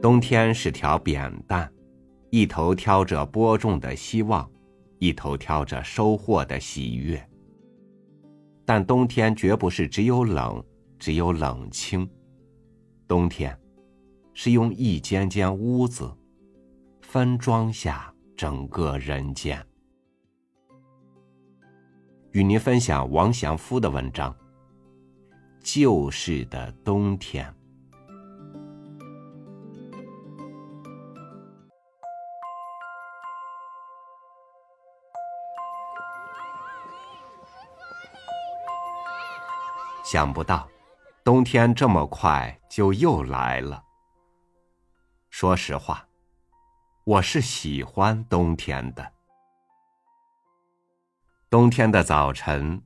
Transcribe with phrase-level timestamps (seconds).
[0.00, 1.68] 冬天是条扁担，
[2.30, 4.48] 一头挑着播种的希望，
[4.98, 7.20] 一头挑着收获的喜悦。
[8.64, 10.62] 但冬天绝不是只有冷，
[10.98, 12.08] 只有冷清。
[13.08, 13.58] 冬天，
[14.34, 16.08] 是用一间间屋子，
[17.00, 19.64] 分装下整个人间。
[22.32, 24.30] 与您分享王祥夫的文章
[25.60, 27.48] 《旧式的冬天》。
[40.06, 40.68] 想不到，
[41.24, 43.82] 冬天这么快就又来了。
[45.30, 46.06] 说实话，
[47.02, 49.12] 我是喜欢冬天的。
[51.50, 52.80] 冬天的早晨，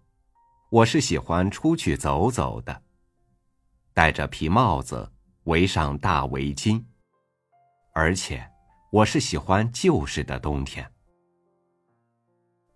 [0.71, 2.83] 我是喜欢出去走走的，
[3.93, 5.13] 戴着皮帽子，
[5.45, 6.83] 围上大围巾。
[7.93, 8.51] 而且，
[8.91, 10.91] 我是喜欢旧式的冬天。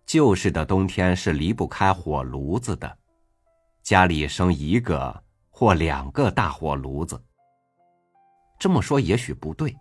[0.05, 2.99] 旧式的冬天是离不开火炉子的。
[3.85, 7.23] 家里生一个或两个大火炉子。
[8.57, 9.77] 这么说也许不对，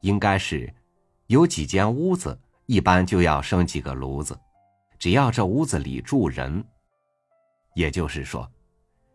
[0.00, 0.74] 应该是
[1.26, 4.34] 有几间屋子，一般就要生几个炉子。
[4.98, 6.64] 只要这屋子里住人，
[7.74, 8.50] 也就是说，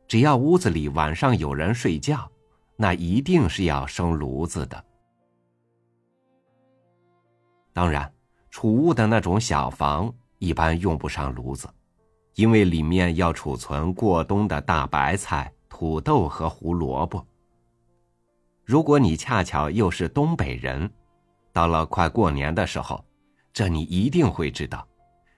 [0.08, 2.32] 只要屋子里晚上有人睡觉，
[2.76, 4.86] 那一定是要生炉子的。
[7.74, 8.14] 当然，
[8.52, 11.68] 储物的那种小房一般用不上炉子。
[12.38, 17.26] 因为里面要储存过冬的大白菜、土豆和胡萝卜。
[18.64, 20.88] 如果你恰巧又是东北人，
[21.52, 23.04] 到了快过年的时候，
[23.52, 24.88] 这你一定会知道，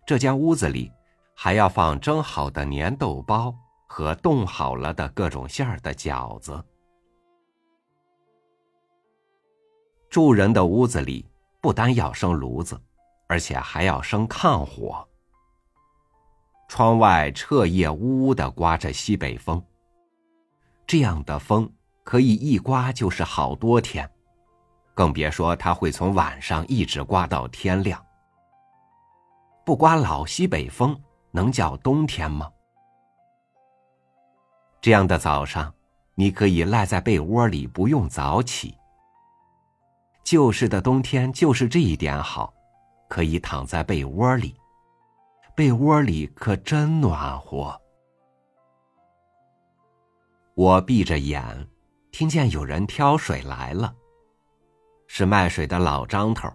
[0.05, 0.91] 这间屋子里
[1.33, 3.55] 还要放蒸好的粘豆包
[3.87, 6.61] 和冻好了的各种馅儿的饺子。
[10.09, 11.25] 住人的屋子里
[11.61, 12.77] 不单要生炉子，
[13.27, 15.07] 而且还要生炕火。
[16.69, 19.61] 窗外彻夜呜呜的刮着西北风。
[20.85, 21.69] 这样的风
[22.03, 24.09] 可以一刮就是好多天，
[24.93, 28.01] 更别说它会从晚上一直刮到天亮。
[29.65, 30.97] 不刮老西北风，
[31.31, 32.49] 能叫冬天吗？
[34.79, 35.73] 这样的早上，
[36.13, 38.77] 你可以赖在被窝里，不用早起。
[40.23, 42.53] 旧式的冬天就是这一点好，
[43.07, 44.55] 可以躺在被窝里。
[45.59, 47.77] 被窝里可真暖和。
[50.55, 51.67] 我闭着眼，
[52.13, 53.93] 听见有人挑水来了。
[55.07, 56.49] 是卖水的老张头，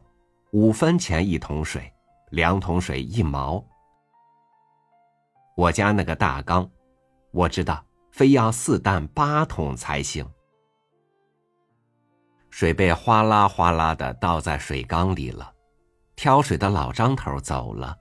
[0.53, 1.93] 五分钱一桶水，
[2.31, 3.63] 两桶水一毛。
[5.55, 6.67] 我家那个大缸，
[7.31, 10.27] 我知道非要四担八桶才行。
[12.49, 15.53] 水被哗啦哗啦的倒在水缸里了，
[16.17, 17.99] 挑水的老张头走了。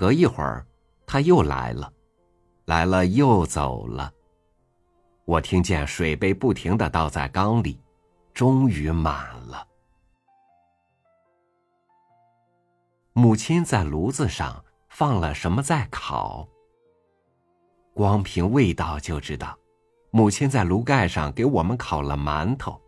[0.00, 0.66] 隔一会儿，
[1.04, 1.92] 他又来了，
[2.64, 4.10] 来了又走了。
[5.26, 7.78] 我听见水杯不停的倒在缸里，
[8.32, 9.68] 终于满了。
[13.12, 16.48] 母亲在炉子上放了什么在烤？
[17.92, 19.54] 光凭味道就知道，
[20.12, 22.80] 母亲在炉盖上给我们烤了馒头。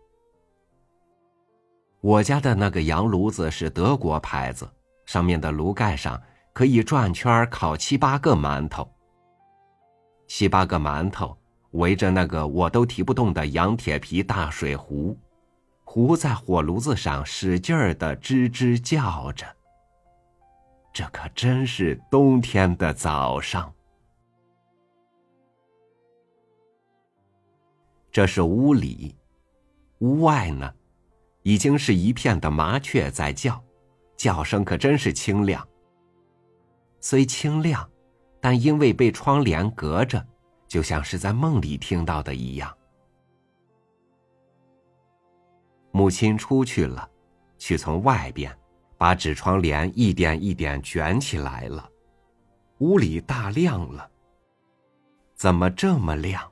[2.01, 4.67] 我家的那个洋炉子是德国牌子，
[5.05, 6.19] 上面的炉盖上。
[6.53, 8.87] 可以转圈烤七八个馒头，
[10.27, 11.37] 七八个馒头
[11.73, 15.19] 围着那个我都提不动的羊铁皮大水壶，
[15.85, 19.47] 壶在火炉子上使劲儿的吱吱叫着。
[20.93, 23.73] 这可真是冬天的早上。
[28.11, 29.17] 这是屋里，
[30.01, 30.71] 屋外呢，
[31.45, 33.59] 已经是一片的麻雀在叫，
[34.19, 35.67] 叫声可真是清亮。
[37.03, 37.87] 虽清亮，
[38.41, 40.25] 但因为被窗帘隔着，
[40.69, 42.73] 就像是在梦里听到的一样。
[45.91, 47.07] 母亲出去了，
[47.59, 48.57] 去从外边
[48.97, 51.87] 把纸窗帘一点一点卷起来了。
[52.79, 54.09] 屋里大亮了。
[55.35, 56.51] 怎么这么亮？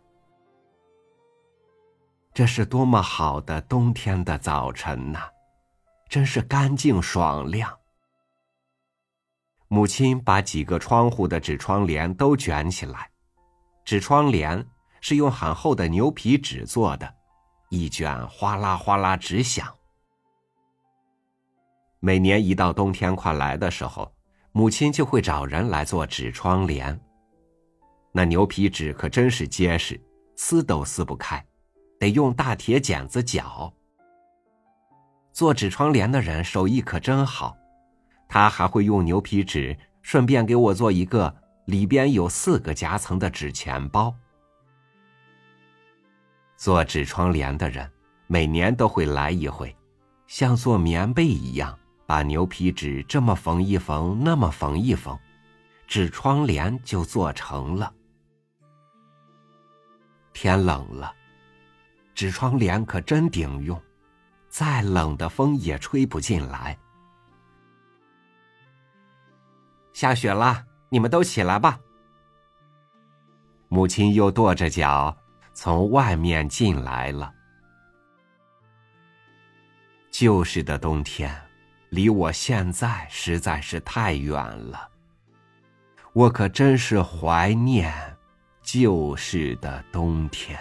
[2.34, 5.20] 这是多么好的冬天的早晨呐！
[6.08, 7.79] 真是干净爽亮。
[9.72, 13.08] 母亲把几个窗户的纸窗帘都卷起来，
[13.84, 14.66] 纸窗帘
[15.00, 17.14] 是用很厚的牛皮纸做的，
[17.68, 19.72] 一卷哗啦哗啦直响。
[22.00, 24.12] 每年一到冬天快来的时候，
[24.50, 27.00] 母亲就会找人来做纸窗帘。
[28.10, 30.00] 那牛皮纸可真是结实，
[30.34, 31.46] 撕都撕不开，
[32.00, 33.72] 得用大铁剪子绞。
[35.32, 37.56] 做纸窗帘的人手艺可真好，
[38.32, 41.34] 他还会用牛皮纸顺便给我做一个
[41.64, 44.14] 里边有四个夹层的纸钱包。
[46.56, 47.90] 做纸窗帘的人
[48.28, 49.76] 每年都会来一回，
[50.28, 55.18] 像做棉被一样，把牛皮纸这么缝一缝，那么缝一缝，
[55.88, 57.92] 纸窗帘就做成了。
[60.32, 61.12] 天冷了，
[62.14, 63.82] 纸窗帘可真顶用，
[64.48, 66.78] 再冷的风也吹不进来。
[70.00, 71.78] 下雪了，你们都起来吧。
[73.68, 75.14] 母亲又跺着脚
[75.52, 77.30] 从外面进来了。
[80.10, 81.38] 旧时的冬天，
[81.90, 84.88] 离我现在实在是太远了，
[86.14, 87.92] 我可真是怀念。
[88.62, 90.58] 旧时的冬天，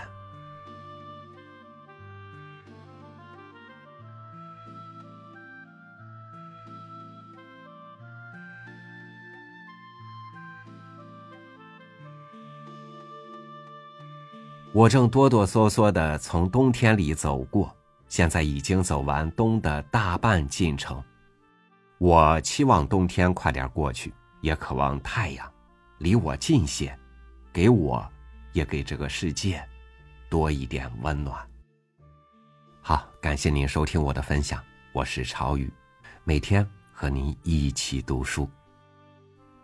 [14.72, 17.76] 我正哆哆嗦嗦的从冬天里走过，
[18.08, 21.04] 现在已经走完冬的大半进程。
[21.98, 25.52] 我期望冬天快点过去，也渴望太阳
[25.98, 26.98] 离我近些。
[27.52, 28.08] 给我，
[28.54, 29.68] 也给这个世界
[30.30, 31.36] 多一点温暖。
[32.80, 34.64] 好，感谢您收听我的分享，
[34.94, 35.74] 我是朝雨，
[36.24, 38.48] 每天和您一起读书。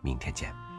[0.02, 0.75] 明天见。